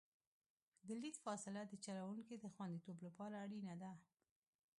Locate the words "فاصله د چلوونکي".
1.25-2.35